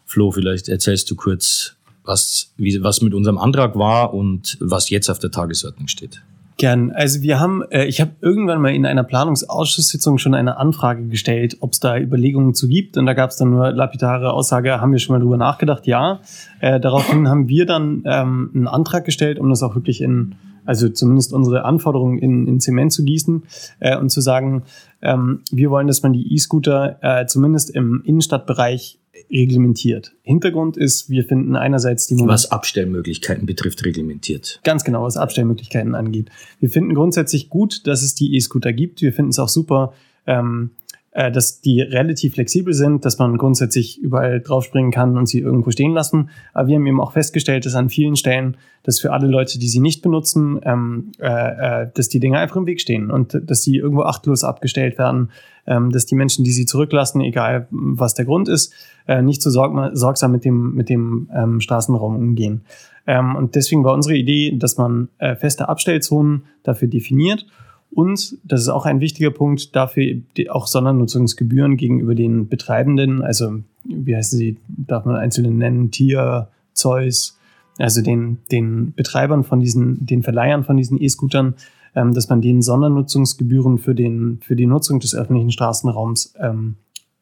Flo, 0.07 0.31
vielleicht 0.31 0.69
erzählst 0.69 1.11
du 1.11 1.17
kurz, 1.17 1.77
was, 2.05 2.53
wie, 2.57 2.83
was 2.83 3.01
mit 3.01 3.15
unserem 3.15 3.39
Antrag 3.39 3.77
war 3.77 4.13
und 4.13 4.59
was 4.61 4.91
jetzt 4.91 5.09
auf 5.09 5.19
der 5.19 5.31
Tagesordnung 5.31 5.89
steht. 5.89 6.23
Gern. 6.57 6.93
Also 6.93 7.23
wir 7.23 7.41
haben, 7.41 7.63
äh, 7.71 7.87
ich 7.87 8.01
habe 8.01 8.13
irgendwann 8.21 8.61
mal 8.61 8.73
in 8.73 8.87
einer 8.87 9.03
Planungsausschusssitzung 9.03 10.19
schon 10.19 10.35
eine 10.35 10.57
Anfrage 10.57 11.09
gestellt, 11.09 11.57
ob 11.61 11.73
es 11.73 11.81
da 11.81 11.99
Überlegungen 11.99 12.55
zu 12.55 12.69
gibt. 12.69 12.97
Und 12.97 13.07
da 13.07 13.15
gab 13.15 13.31
es 13.31 13.37
dann 13.37 13.51
nur 13.51 13.73
lapidare 13.73 14.33
Aussage, 14.33 14.81
haben 14.81 14.93
wir 14.93 15.01
schon 15.01 15.17
mal 15.17 15.21
drüber 15.21 15.37
nachgedacht? 15.37 15.87
Ja. 15.89 16.21
Äh, 16.61 16.79
daraufhin 16.79 17.29
haben 17.29 17.49
wir 17.49 17.67
dann 17.67 18.05
ähm, 18.07 18.51
einen 18.55 18.69
Antrag 18.69 19.05
gestellt, 19.05 19.41
um 19.41 19.51
das 19.51 19.65
auch 19.65 19.75
wirklich 19.75 20.01
in, 20.01 20.37
also 20.65 20.89
zumindest 20.89 21.33
unsere 21.33 21.65
Anforderungen 21.65 22.19
in, 22.19 22.47
in 22.47 22.61
Zement 22.61 22.93
zu 22.93 23.05
gießen 23.05 23.43
äh, 23.81 23.97
und 23.97 24.11
zu 24.11 24.21
sagen, 24.21 24.65
ähm, 25.03 25.41
wir 25.51 25.71
wollen, 25.71 25.87
dass 25.87 26.03
man 26.03 26.13
die 26.13 26.35
E-Scooter 26.35 26.99
äh, 27.03 27.27
zumindest 27.27 27.71
im 27.71 28.03
Innenstadtbereich 28.05 28.99
reglementiert. 29.31 30.13
Hintergrund 30.23 30.77
ist, 30.77 31.09
wir 31.09 31.25
finden 31.25 31.57
einerseits 31.57 32.07
die 32.07 32.17
Was 32.21 32.51
Abstellmöglichkeiten 32.51 33.47
betrifft, 33.47 33.85
reglementiert. 33.85 34.61
Ganz 34.65 34.85
genau, 34.85 35.03
was 35.03 35.17
Abstellmöglichkeiten 35.17 35.95
angeht. 35.95 36.31
Wir 36.61 36.71
finden 36.71 36.95
grundsätzlich 36.95 37.49
gut, 37.49 37.87
dass 37.87 38.03
es 38.03 38.15
die 38.15 38.35
E-Scooter 38.35 38.73
gibt. 38.73 39.03
Wir 39.03 39.13
finden 39.13 39.31
es 39.31 39.39
auch 39.39 39.49
super, 39.49 39.93
ähm, 40.27 40.71
äh, 41.15 41.31
dass 41.31 41.61
die 41.61 41.81
relativ 41.81 42.35
flexibel 42.35 42.75
sind, 42.75 43.05
dass 43.05 43.19
man 43.19 43.39
grundsätzlich 43.39 44.01
überall 44.01 44.41
draufspringen 44.41 44.91
kann 44.91 45.17
und 45.17 45.27
sie 45.27 45.39
irgendwo 45.39 45.71
stehen 45.71 45.93
lassen. 45.93 46.29
Aber 46.53 46.67
wir 46.67 46.75
haben 46.75 46.87
eben 46.87 47.01
auch 47.01 47.13
festgestellt, 47.13 47.65
dass 47.67 47.77
an 47.77 47.89
vielen 47.89 48.17
Stellen, 48.17 48.57
dass 48.83 48.99
für 48.99 49.13
alle 49.13 49.29
Leute, 49.29 49.61
die 49.61 49.69
sie 49.69 49.79
nicht 49.79 50.03
benutzen, 50.03 50.61
ähm, 50.65 51.13
äh, 51.21 51.83
äh, 51.85 51.91
dass 51.95 52.09
die 52.09 52.19
Dinge 52.19 52.39
einfach 52.39 52.57
im 52.57 52.67
Weg 52.67 52.81
stehen 52.81 53.13
und 53.13 53.41
dass 53.49 53.63
sie 53.63 53.77
irgendwo 53.77 54.03
achtlos 54.03 54.43
abgestellt 54.43 54.99
werden, 54.99 55.31
ähm, 55.69 55.93
dass 55.93 56.05
die 56.05 56.17
Menschen, 56.17 56.45
die 56.45 56.51
sie 56.51 56.67
zurücklassen, 56.67 57.21
egal 57.21 57.69
was 57.71 58.15
der 58.15 58.25
Grund 58.25 58.49
ist, 58.49 58.75
äh, 59.07 59.23
nicht 59.23 59.41
so 59.41 59.51
sorg 59.51 59.97
sorgsam 59.97 60.33
mit 60.33 60.45
dem, 60.45 60.75
mit 60.75 60.89
dem 60.89 61.31
ähm, 61.33 61.61
Straßenraum 61.61 62.17
umgehen. 62.17 62.63
Ähm, 63.07 63.37
und 63.37 63.55
deswegen 63.55 63.85
war 63.85 63.95
unsere 63.95 64.17
Idee, 64.17 64.57
dass 64.57 64.79
man 64.79 65.09
äh, 65.19 65.37
feste 65.37 65.69
Abstellzonen 65.69 66.43
dafür 66.65 66.89
definiert 66.89 67.47
und, 67.95 68.39
das 68.45 68.63
ist 68.63 68.69
auch 68.69 68.87
ein 68.87 69.01
wichtiger 69.01 69.31
Punkt, 69.31 69.75
dafür 69.77 70.17
auch 70.51 70.67
Sondernutzungsgebühren 70.67 71.77
gegenüber 71.77 72.15
den 72.15 72.49
Betreibenden, 72.49 73.23
also 73.23 73.61
wie 73.85 74.17
heißen 74.17 74.39
sie, 74.39 74.59
darf 74.69 75.05
man 75.05 75.17
einzelne 75.17 75.51
nennen, 75.51 75.91
Tier, 75.91 76.49
Zeus, 76.73 77.39
also 77.79 78.03
den, 78.03 78.39
den 78.51 78.95
Betreibern 78.95 79.45
von 79.45 79.61
diesen, 79.61 80.07
den 80.07 80.23
Verleihern 80.23 80.65
von 80.65 80.77
diesen 80.77 81.01
E-Scootern, 81.01 81.55
ähm, 81.95 82.15
dass 82.15 82.29
man 82.29 82.41
denen 82.41 82.63
Sondernutzungsgebühren 82.63 83.79
für, 83.79 83.95
den, 83.95 84.41
für 84.43 84.57
die 84.57 84.67
Nutzung 84.67 85.01
des 85.01 85.15
öffentlichen 85.15 85.51
Straßenraums 85.51 86.35
ähm, 86.39 86.77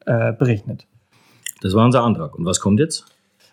äh, 0.07 0.33
berechnet. 0.33 0.87
Das 1.61 1.75
war 1.75 1.85
unser 1.85 2.03
Antrag. 2.03 2.35
Und 2.39 2.45
was 2.45 2.61
kommt 2.61 2.81
jetzt? 2.81 3.07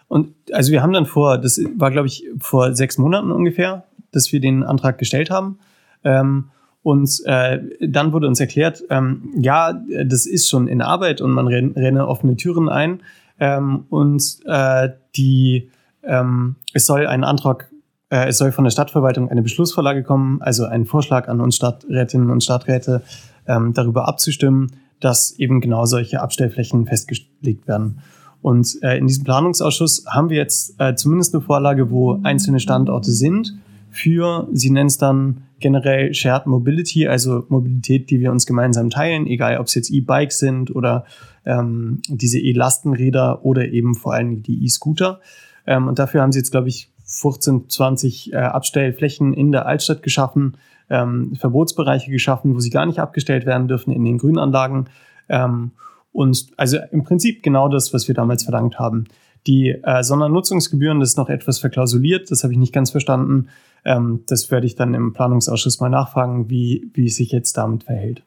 Und 0.07 0.33
also 0.51 0.71
wir 0.71 0.81
haben 0.81 0.93
dann 0.93 1.05
vor, 1.05 1.37
das 1.37 1.61
war 1.77 1.91
glaube 1.91 2.07
ich 2.07 2.25
vor 2.39 2.73
sechs 2.73 2.97
Monaten 2.97 3.31
ungefähr, 3.31 3.85
dass 4.11 4.31
wir 4.31 4.39
den 4.39 4.63
Antrag 4.63 4.97
gestellt 4.97 5.29
haben. 5.29 5.59
Ähm, 6.03 6.45
und 6.81 7.21
äh, 7.25 7.59
dann 7.81 8.13
wurde 8.13 8.27
uns 8.27 8.39
erklärt, 8.39 8.83
ähm, 8.89 9.33
ja, 9.37 9.73
das 10.05 10.25
ist 10.25 10.49
schon 10.49 10.67
in 10.67 10.81
Arbeit 10.81 11.21
und 11.21 11.31
man 11.31 11.47
renne 11.47 12.07
offene 12.07 12.37
Türen 12.37 12.69
ein. 12.69 13.01
Ähm, 13.39 13.85
und 13.89 14.39
äh, 14.45 14.89
die, 15.15 15.69
ähm, 16.03 16.55
es 16.73 16.85
soll 16.85 17.05
ein 17.07 17.23
Antrag, 17.23 17.69
äh, 18.09 18.27
es 18.27 18.37
soll 18.37 18.51
von 18.51 18.63
der 18.63 18.71
Stadtverwaltung 18.71 19.29
eine 19.29 19.41
Beschlussvorlage 19.41 20.03
kommen, 20.03 20.41
also 20.41 20.65
ein 20.65 20.85
Vorschlag 20.85 21.27
an 21.27 21.41
uns 21.41 21.57
Stadträtinnen 21.57 22.29
und 22.29 22.43
Stadträte, 22.43 23.01
ähm, 23.45 23.73
darüber 23.73 24.07
abzustimmen, 24.07 24.71
dass 25.01 25.31
eben 25.31 25.61
genau 25.61 25.85
solche 25.85 26.21
Abstellflächen 26.21 26.85
festgelegt 26.85 27.67
werden. 27.67 28.01
Und 28.41 28.77
äh, 28.83 28.97
in 28.97 29.07
diesem 29.07 29.25
Planungsausschuss 29.25 30.05
haben 30.07 30.29
wir 30.29 30.37
jetzt 30.37 30.79
äh, 30.79 30.95
zumindest 30.95 31.33
eine 31.33 31.41
Vorlage, 31.41 31.91
wo 31.91 32.19
einzelne 32.23 32.61
Standorte 32.61 33.11
sind 33.11 33.53
für, 33.91 34.47
sie 34.51 34.69
nennen 34.69 34.87
es 34.87 34.97
dann 34.97 35.43
generell 35.59 36.13
Shared 36.13 36.45
Mobility, 36.45 37.07
also 37.07 37.45
Mobilität, 37.49 38.09
die 38.09 38.19
wir 38.19 38.31
uns 38.31 38.45
gemeinsam 38.45 38.89
teilen, 38.89 39.27
egal 39.27 39.57
ob 39.57 39.67
es 39.67 39.75
jetzt 39.75 39.91
E-Bikes 39.91 40.39
sind 40.39 40.73
oder 40.75 41.05
ähm, 41.45 42.01
diese 42.07 42.39
E-Lastenräder 42.39 43.43
oder 43.45 43.67
eben 43.67 43.95
vor 43.95 44.13
allem 44.13 44.41
die 44.43 44.63
E-Scooter. 44.63 45.19
Ähm, 45.67 45.87
und 45.87 45.99
dafür 45.99 46.21
haben 46.21 46.31
sie 46.31 46.39
jetzt, 46.39 46.51
glaube 46.51 46.69
ich, 46.69 46.91
15, 47.05 47.69
20 47.69 48.33
äh, 48.33 48.37
Abstellflächen 48.37 49.33
in 49.33 49.51
der 49.51 49.65
Altstadt 49.65 50.03
geschaffen, 50.03 50.57
ähm, 50.89 51.35
Verbotsbereiche 51.35 52.11
geschaffen, 52.11 52.55
wo 52.55 52.59
sie 52.59 52.69
gar 52.69 52.85
nicht 52.85 52.99
abgestellt 52.99 53.45
werden 53.45 53.67
dürfen 53.67 53.91
in 53.91 54.03
den 54.03 54.17
Grünanlagen. 54.17 54.89
Ähm, 55.27 55.71
und 56.11 56.47
also 56.57 56.77
im 56.91 57.03
Prinzip 57.03 57.43
genau 57.43 57.67
das, 57.67 57.93
was 57.93 58.07
wir 58.07 58.15
damals 58.15 58.43
verlangt 58.43 58.79
haben. 58.79 59.05
Die 59.47 59.69
äh, 59.69 60.03
Sondernutzungsgebühren, 60.03 60.99
das 60.99 61.09
ist 61.09 61.17
noch 61.17 61.29
etwas 61.29 61.59
verklausuliert, 61.59 62.29
das 62.29 62.43
habe 62.43 62.53
ich 62.53 62.59
nicht 62.59 62.73
ganz 62.73 62.91
verstanden. 62.91 63.47
Ähm, 63.85 64.23
das 64.27 64.49
werde 64.51 64.67
ich 64.67 64.75
dann 64.75 64.93
im 64.93 65.13
Planungsausschuss 65.13 65.79
mal 65.79 65.89
nachfragen, 65.89 66.49
wie, 66.49 66.89
wie 66.93 67.05
es 67.05 67.15
sich 67.15 67.31
jetzt 67.31 67.57
damit 67.57 67.83
verhält. 67.83 68.23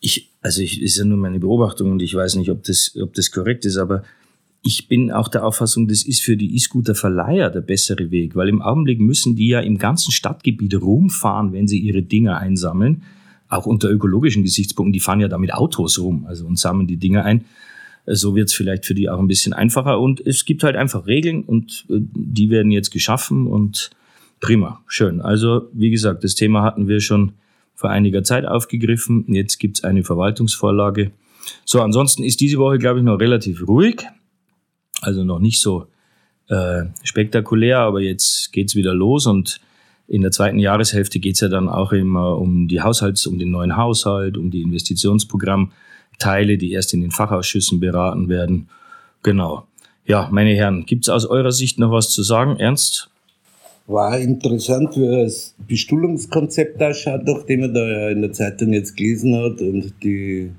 Ich, 0.00 0.30
also 0.42 0.62
ich, 0.62 0.80
ist 0.82 0.96
ja 0.96 1.04
nur 1.04 1.18
meine 1.18 1.40
Beobachtung 1.40 1.90
und 1.90 2.02
ich 2.02 2.14
weiß 2.14 2.36
nicht, 2.36 2.50
ob 2.50 2.62
das, 2.64 2.96
ob 3.00 3.14
das 3.14 3.30
korrekt 3.30 3.64
ist, 3.64 3.76
aber 3.76 4.02
ich 4.62 4.88
bin 4.88 5.12
auch 5.12 5.28
der 5.28 5.44
Auffassung, 5.44 5.88
das 5.88 6.02
ist 6.02 6.20
für 6.20 6.36
die 6.36 6.54
E-Scooter-Verleiher 6.56 7.50
der 7.50 7.60
bessere 7.60 8.10
Weg, 8.10 8.34
weil 8.34 8.48
im 8.48 8.60
Augenblick 8.60 9.00
müssen 9.00 9.36
die 9.36 9.48
ja 9.48 9.60
im 9.60 9.78
ganzen 9.78 10.12
Stadtgebiet 10.12 10.80
rumfahren, 10.80 11.52
wenn 11.52 11.68
sie 11.68 11.78
ihre 11.78 12.02
Dinger 12.02 12.38
einsammeln. 12.38 13.02
Auch 13.48 13.66
unter 13.66 13.88
ökologischen 13.88 14.42
Gesichtspunkten, 14.42 14.92
die 14.92 15.00
fahren 15.00 15.20
ja 15.20 15.28
da 15.28 15.38
mit 15.38 15.54
Autos 15.54 15.98
rum 15.98 16.26
also 16.26 16.46
und 16.46 16.58
sammeln 16.58 16.86
die 16.86 16.98
Dinger 16.98 17.24
ein. 17.24 17.44
So 18.04 18.34
wird 18.34 18.48
es 18.48 18.54
vielleicht 18.54 18.84
für 18.84 18.94
die 18.94 19.08
auch 19.08 19.18
ein 19.18 19.28
bisschen 19.28 19.52
einfacher. 19.52 20.00
Und 20.00 20.24
es 20.26 20.44
gibt 20.44 20.64
halt 20.64 20.76
einfach 20.76 21.06
Regeln 21.06 21.44
und 21.44 21.86
äh, 21.88 22.00
die 22.00 22.50
werden 22.50 22.70
jetzt 22.70 22.90
geschaffen 22.90 23.46
und 23.46 23.90
Prima, 24.40 24.82
schön. 24.86 25.20
Also, 25.20 25.68
wie 25.72 25.90
gesagt, 25.90 26.24
das 26.24 26.34
Thema 26.34 26.62
hatten 26.62 26.88
wir 26.88 27.00
schon 27.00 27.32
vor 27.74 27.90
einiger 27.90 28.22
Zeit 28.22 28.46
aufgegriffen. 28.46 29.24
Jetzt 29.28 29.58
gibt's 29.58 29.84
eine 29.84 30.04
Verwaltungsvorlage. 30.04 31.12
So, 31.64 31.80
ansonsten 31.80 32.24
ist 32.24 32.40
diese 32.40 32.58
Woche, 32.58 32.78
glaube 32.78 32.98
ich, 32.98 33.04
noch 33.04 33.18
relativ 33.18 33.66
ruhig. 33.66 34.04
Also 35.00 35.24
noch 35.24 35.38
nicht 35.38 35.60
so 35.60 35.86
äh, 36.48 36.84
spektakulär, 37.04 37.78
aber 37.78 38.00
jetzt 38.00 38.52
geht's 38.52 38.74
wieder 38.74 38.94
los 38.94 39.26
und 39.26 39.60
in 40.08 40.22
der 40.22 40.30
zweiten 40.30 40.58
Jahreshälfte 40.58 41.20
geht's 41.20 41.40
ja 41.40 41.48
dann 41.48 41.68
auch 41.68 41.92
immer 41.92 42.38
um 42.38 42.66
die 42.66 42.80
Haushalts, 42.80 43.26
um 43.26 43.38
den 43.38 43.50
neuen 43.50 43.76
Haushalt, 43.76 44.38
um 44.38 44.50
die 44.50 44.62
Investitionsprogrammteile, 44.62 46.56
die 46.56 46.72
erst 46.72 46.94
in 46.94 47.02
den 47.02 47.10
Fachausschüssen 47.10 47.78
beraten 47.78 48.28
werden. 48.28 48.68
Genau. 49.22 49.66
Ja, 50.06 50.28
meine 50.32 50.54
Herren, 50.54 50.86
gibt's 50.86 51.10
aus 51.10 51.26
eurer 51.26 51.52
Sicht 51.52 51.78
noch 51.78 51.92
was 51.92 52.10
zu 52.10 52.22
sagen? 52.22 52.56
Ernst? 52.56 53.10
War 53.88 54.20
interessant, 54.20 54.94
wie 54.96 55.08
das 55.08 55.54
Bestuhlungskonzept 55.66 56.82
ausschaut, 56.82 57.22
nachdem 57.24 57.62
er 57.62 57.68
da 57.68 57.88
ja 57.88 58.10
in 58.10 58.20
der 58.20 58.34
Zeitung 58.34 58.74
jetzt 58.74 58.94
gelesen 58.98 59.34
hat 59.34 59.62
und 59.62 59.94
die, 60.02 60.50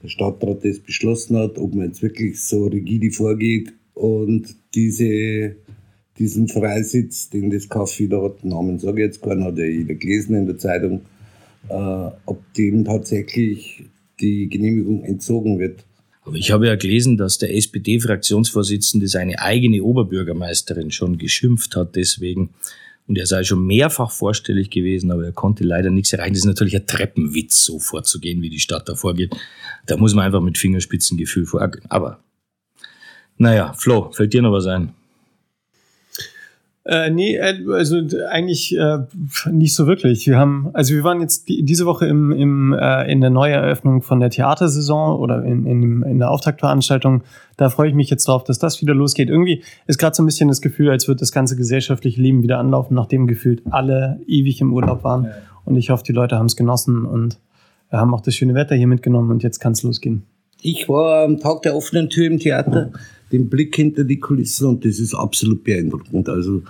der 0.00 0.08
Stadtrat 0.08 0.64
das 0.64 0.78
beschlossen 0.78 1.36
hat, 1.36 1.58
ob 1.58 1.74
man 1.74 1.86
jetzt 1.86 2.02
wirklich 2.02 2.40
so 2.40 2.66
rigide 2.66 3.10
vorgeht 3.10 3.72
und 3.94 4.46
diese, 4.76 5.56
diesen 6.20 6.46
Freisitz, 6.46 7.30
den 7.30 7.50
das 7.50 7.68
Kaffee 7.68 8.06
da 8.06 8.22
hat, 8.22 8.44
Namen 8.44 8.78
sage 8.78 9.02
ich 9.02 9.06
jetzt 9.06 9.22
gar 9.22 9.34
nicht, 9.34 9.46
hat 9.46 9.58
ja 9.58 9.64
jeder 9.64 9.94
gelesen 9.94 10.36
in 10.36 10.46
der 10.46 10.58
Zeitung, 10.58 11.00
äh, 11.68 12.10
ob 12.26 12.54
dem 12.54 12.84
tatsächlich 12.84 13.86
die 14.20 14.48
Genehmigung 14.48 15.02
entzogen 15.02 15.58
wird. 15.58 15.84
Aber 16.22 16.36
ich 16.36 16.50
habe 16.50 16.66
ja 16.66 16.76
gelesen, 16.76 17.16
dass 17.16 17.38
der 17.38 17.54
SPD-Fraktionsvorsitzende 17.54 19.08
seine 19.08 19.38
eigene 19.40 19.82
Oberbürgermeisterin 19.82 20.90
schon 20.90 21.18
geschimpft 21.18 21.76
hat 21.76 21.96
deswegen. 21.96 22.50
Und 23.06 23.18
er 23.18 23.26
sei 23.26 23.42
schon 23.42 23.66
mehrfach 23.66 24.10
vorstellig 24.10 24.70
gewesen, 24.70 25.10
aber 25.10 25.24
er 25.24 25.32
konnte 25.32 25.64
leider 25.64 25.90
nichts 25.90 26.12
erreichen. 26.12 26.34
Das 26.34 26.40
ist 26.40 26.46
natürlich 26.46 26.76
ein 26.76 26.86
Treppenwitz, 26.86 27.64
so 27.64 27.80
vorzugehen, 27.80 28.42
wie 28.42 28.50
die 28.50 28.60
Stadt 28.60 28.88
da 28.88 28.94
vorgeht. 28.94 29.34
Da 29.86 29.96
muss 29.96 30.14
man 30.14 30.26
einfach 30.26 30.40
mit 30.40 30.58
Fingerspitzengefühl 30.58 31.46
vorgehen. 31.46 31.84
Aber, 31.88 32.22
naja, 33.36 33.72
Flo, 33.72 34.12
fällt 34.12 34.32
dir 34.32 34.42
noch 34.42 34.52
was 34.52 34.66
ein? 34.66 34.94
Äh, 36.90 37.08
nee, 37.08 37.36
äh, 37.36 37.54
also 37.72 38.02
eigentlich 38.30 38.76
äh, 38.76 38.98
nicht 39.48 39.74
so 39.76 39.86
wirklich. 39.86 40.26
Wir 40.26 40.36
haben, 40.36 40.70
also 40.72 40.92
wir 40.92 41.04
waren 41.04 41.20
jetzt 41.20 41.48
die, 41.48 41.62
diese 41.62 41.86
Woche 41.86 42.06
im, 42.06 42.32
im, 42.32 42.72
äh, 42.72 43.08
in 43.08 43.20
der 43.20 43.30
Neueröffnung 43.30 44.02
von 44.02 44.18
der 44.18 44.30
Theatersaison 44.30 45.16
oder 45.20 45.44
in, 45.44 45.66
in, 45.66 46.02
in 46.02 46.18
der 46.18 46.32
Auftaktveranstaltung. 46.32 47.22
Da 47.56 47.70
freue 47.70 47.90
ich 47.90 47.94
mich 47.94 48.10
jetzt 48.10 48.26
drauf, 48.26 48.42
dass 48.42 48.58
das 48.58 48.82
wieder 48.82 48.92
losgeht. 48.92 49.30
Irgendwie 49.30 49.62
ist 49.86 49.98
gerade 50.00 50.16
so 50.16 50.24
ein 50.24 50.26
bisschen 50.26 50.48
das 50.48 50.60
Gefühl, 50.60 50.90
als 50.90 51.06
würde 51.06 51.20
das 51.20 51.30
ganze 51.30 51.54
gesellschaftliche 51.54 52.20
Leben 52.20 52.42
wieder 52.42 52.58
anlaufen, 52.58 52.96
nachdem 52.96 53.28
gefühlt 53.28 53.62
alle 53.70 54.18
ewig 54.26 54.60
im 54.60 54.72
Urlaub 54.72 55.04
waren. 55.04 55.26
Ja. 55.26 55.30
Und 55.64 55.76
ich 55.76 55.90
hoffe, 55.90 56.02
die 56.02 56.12
Leute 56.12 56.38
haben 56.38 56.46
es 56.46 56.56
genossen 56.56 57.04
und 57.04 57.38
haben 57.92 58.12
auch 58.14 58.20
das 58.20 58.34
schöne 58.34 58.54
Wetter 58.54 58.74
hier 58.74 58.88
mitgenommen 58.88 59.30
und 59.30 59.44
jetzt 59.44 59.60
kann 59.60 59.74
es 59.74 59.84
losgehen. 59.84 60.24
Ich 60.60 60.88
war 60.88 61.22
am 61.24 61.38
Tag 61.38 61.62
der 61.62 61.76
offenen 61.76 62.10
Tür 62.10 62.26
im 62.26 62.40
Theater, 62.40 62.90
den 63.30 63.48
Blick 63.48 63.76
hinter 63.76 64.02
die 64.02 64.18
Kulissen 64.18 64.66
und 64.66 64.84
das 64.84 64.98
ist 64.98 65.14
absolut 65.14 65.62
beeindruckend. 65.62 66.28
Also 66.28 66.58
äh, 66.58 66.62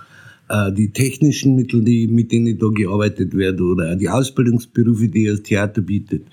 die 0.71 0.91
technischen 0.91 1.55
Mittel, 1.55 1.83
die, 1.83 2.07
mit 2.07 2.31
denen 2.31 2.57
da 2.57 2.67
gearbeitet 2.67 3.33
wird 3.33 3.61
oder 3.61 3.95
die 3.95 4.09
Ausbildungsberufe, 4.09 5.07
die 5.07 5.27
das 5.27 5.43
Theater 5.43 5.81
bietet. 5.81 6.23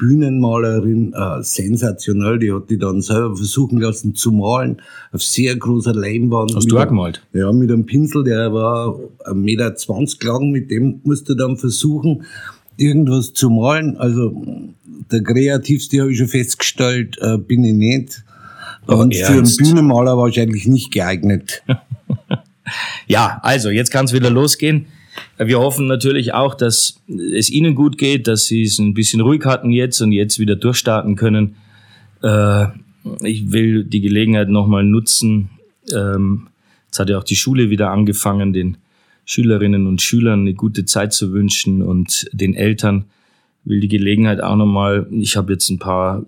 Bühnenmalerin, 0.00 1.12
äh, 1.12 1.42
sensationell, 1.42 2.38
die 2.38 2.50
hat 2.52 2.70
die 2.70 2.78
dann 2.78 3.02
selber 3.02 3.36
versuchen 3.36 3.78
lassen 3.78 4.14
zu 4.14 4.32
malen, 4.32 4.80
auf 5.12 5.22
sehr 5.22 5.54
großer 5.54 5.94
Leinwand. 5.94 6.56
Hast 6.56 6.70
du 6.70 6.78
auch 6.78 6.88
gemalt? 6.88 7.22
Ja, 7.34 7.52
mit 7.52 7.70
einem 7.70 7.84
Pinsel, 7.84 8.24
der 8.24 8.52
war 8.52 8.98
1,20 9.26 9.34
Meter 9.34 9.74
lang, 10.22 10.50
mit 10.50 10.70
dem 10.70 11.00
musst 11.04 11.28
du 11.28 11.34
dann 11.34 11.58
versuchen, 11.58 12.22
irgendwas 12.78 13.34
zu 13.34 13.50
malen. 13.50 13.98
Also 13.98 14.34
der 15.12 15.22
kreativste 15.22 16.00
habe 16.00 16.12
ich 16.12 16.18
schon 16.18 16.28
festgestellt, 16.28 17.18
äh, 17.20 17.36
bin 17.36 17.62
ich 17.64 17.74
nicht. 17.74 18.24
Und 18.86 19.14
für 19.14 19.32
einen 19.32 19.56
Bühnenmaler 19.56 20.16
wahrscheinlich 20.16 20.66
nicht 20.66 20.92
geeignet. 20.92 21.62
ja, 23.06 23.40
also 23.42 23.70
jetzt 23.70 23.90
kann 23.90 24.04
es 24.04 24.12
wieder 24.12 24.30
losgehen. 24.30 24.86
Wir 25.38 25.58
hoffen 25.58 25.86
natürlich 25.86 26.34
auch, 26.34 26.54
dass 26.54 27.00
es 27.08 27.50
Ihnen 27.50 27.74
gut 27.74 27.98
geht, 27.98 28.26
dass 28.26 28.46
Sie 28.46 28.62
es 28.62 28.78
ein 28.78 28.94
bisschen 28.94 29.20
ruhig 29.20 29.44
hatten 29.44 29.70
jetzt 29.70 30.00
und 30.00 30.12
jetzt 30.12 30.38
wieder 30.38 30.56
durchstarten 30.56 31.16
können. 31.16 31.56
Äh, 32.22 32.66
ich 33.22 33.50
will 33.50 33.84
die 33.84 34.00
Gelegenheit 34.00 34.48
nochmal 34.48 34.84
nutzen. 34.84 35.50
Ähm, 35.92 36.48
jetzt 36.86 36.98
hat 36.98 37.10
ja 37.10 37.18
auch 37.18 37.24
die 37.24 37.36
Schule 37.36 37.70
wieder 37.70 37.90
angefangen, 37.90 38.52
den 38.52 38.76
Schülerinnen 39.24 39.86
und 39.86 40.02
Schülern 40.02 40.40
eine 40.40 40.54
gute 40.54 40.84
Zeit 40.84 41.12
zu 41.12 41.32
wünschen 41.32 41.82
und 41.82 42.28
den 42.32 42.54
Eltern 42.54 43.06
will 43.64 43.80
die 43.80 43.88
Gelegenheit 43.88 44.42
auch 44.42 44.56
nochmal, 44.56 45.06
ich 45.10 45.36
habe 45.36 45.52
jetzt 45.52 45.68
ein 45.68 45.78
paar, 45.78 46.24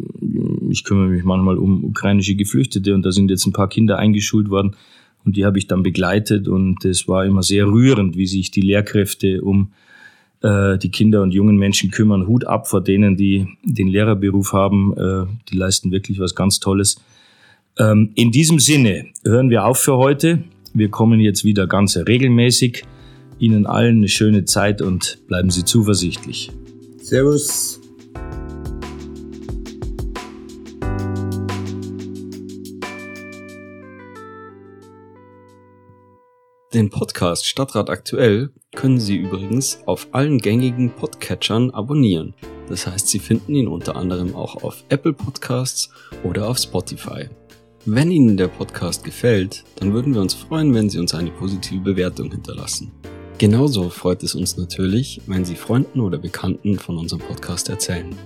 ich 0.71 0.85
kümmere 0.85 1.09
mich 1.09 1.25
manchmal 1.25 1.59
um 1.59 1.85
ukrainische 1.85 2.35
Geflüchtete 2.35 2.95
und 2.95 3.03
da 3.03 3.11
sind 3.11 3.31
jetzt 3.31 3.47
ein 3.47 3.53
paar 3.53 3.69
Kinder 3.69 3.99
eingeschult 3.99 4.51
worden 4.51 4.77
und 5.25 5.37
die 5.37 5.45
habe 5.45 5.59
ich 5.59 5.67
dann 5.67 5.83
begleitet 5.83 6.49
und 6.49 6.85
es 6.85 7.09
war 7.09 7.25
immer 7.25 7.43
sehr 7.43 7.67
rührend, 7.67 8.17
wie 8.17 8.26
sich 8.26 8.50
die 8.50 8.61
Lehrkräfte 8.61 9.43
um 9.43 9.73
äh, 10.43 10.79
die 10.79 10.91
Kinder 10.91 11.23
und 11.23 11.33
jungen 11.33 11.57
Menschen 11.57 11.91
kümmern. 11.91 12.26
Hut 12.26 12.45
ab 12.45 12.69
vor 12.69 12.83
denen, 12.83 13.17
die 13.17 13.47
den 13.64 13.88
Lehrerberuf 13.88 14.52
haben, 14.52 14.93
äh, 14.97 15.26
die 15.50 15.57
leisten 15.57 15.93
wirklich 15.93 16.19
was 16.19 16.35
ganz 16.35 16.61
Tolles. 16.61 16.97
Ähm, 17.79 18.11
in 18.14 18.33
diesem 18.33 18.59
Sinne 18.59 19.07
hören 19.25 19.50
wir 19.50 19.64
auf 19.64 19.79
für 19.79 19.97
heute. 19.97 20.43
Wir 20.75 20.88
kommen 20.88 21.21
jetzt 21.21 21.45
wieder 21.45 21.67
ganz 21.67 21.97
regelmäßig. 21.97 22.85
Ihnen 23.38 23.67
allen 23.67 23.99
eine 23.99 24.09
schöne 24.09 24.45
Zeit 24.45 24.83
und 24.83 25.19
bleiben 25.26 25.50
Sie 25.50 25.64
zuversichtlich. 25.64 26.50
Servus. 27.00 27.82
Den 36.75 36.88
Podcast 36.88 37.47
Stadtrat 37.47 37.91
aktuell 37.91 38.49
können 38.75 38.99
Sie 38.99 39.17
übrigens 39.17 39.81
auf 39.85 40.09
allen 40.12 40.38
gängigen 40.38 40.88
Podcatchern 40.88 41.71
abonnieren. 41.71 42.33
Das 42.67 42.87
heißt, 42.87 43.09
Sie 43.09 43.19
finden 43.19 43.55
ihn 43.55 43.69
unter 43.69 43.95
anderem 43.95 44.35
auch 44.35 44.62
auf 44.62 44.83
Apple 44.88 45.12
Podcasts 45.12 45.91
oder 46.25 46.49
auf 46.49 46.57
Spotify. 46.57 47.29
Wenn 47.85 48.11
Ihnen 48.11 48.38
der 48.38 48.49
Podcast 48.49 49.05
gefällt, 49.05 49.64
dann 49.76 49.93
würden 49.93 50.14
wir 50.14 50.23
uns 50.23 50.33
freuen, 50.33 50.73
wenn 50.73 50.88
Sie 50.88 50.99
uns 50.99 51.14
eine 51.14 51.31
positive 51.31 51.83
Bewertung 51.83 52.31
hinterlassen. 52.31 52.91
Genauso 53.37 53.91
freut 53.91 54.23
es 54.23 54.35
uns 54.35 54.57
natürlich, 54.57 55.21
wenn 55.26 55.45
Sie 55.45 55.57
Freunden 55.57 56.00
oder 56.00 56.17
Bekannten 56.17 56.79
von 56.79 56.97
unserem 56.97 57.21
Podcast 57.21 57.69
erzählen. 57.69 58.17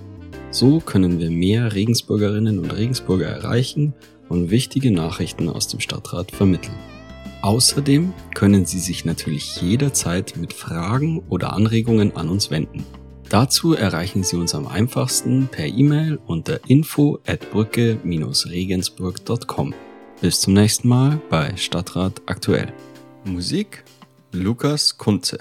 So 0.51 0.79
können 0.79 1.19
wir 1.19 1.31
mehr 1.31 1.73
Regensburgerinnen 1.73 2.59
und 2.59 2.71
Regensburger 2.71 3.27
erreichen 3.27 3.93
und 4.29 4.51
wichtige 4.51 4.91
Nachrichten 4.91 5.49
aus 5.49 5.67
dem 5.67 5.81
Stadtrat 5.81 6.31
vermitteln. 6.31 6.77
Außerdem 7.47 8.13
können 8.35 8.65
Sie 8.65 8.79
sich 8.79 9.05
natürlich 9.05 9.61
jederzeit 9.61 10.35
mit 10.35 10.51
Fragen 10.51 11.23
oder 11.29 11.53
Anregungen 11.53 12.13
an 12.17 12.27
uns 12.27 12.51
wenden. 12.51 12.83
Dazu 13.29 13.73
erreichen 13.73 14.23
Sie 14.23 14.35
uns 14.35 14.53
am 14.53 14.67
einfachsten 14.67 15.47
per 15.47 15.65
E-Mail 15.65 16.19
unter 16.27 16.59
info 16.69 17.19
at 17.25 17.49
brücke-regensburg.com. 17.51 19.73
Bis 20.19 20.41
zum 20.41 20.55
nächsten 20.55 20.89
Mal 20.89 21.21
bei 21.29 21.55
Stadtrat 21.55 22.21
aktuell. 22.25 22.73
Musik 23.23 23.85
Lukas 24.33 24.97
Kunze 24.97 25.37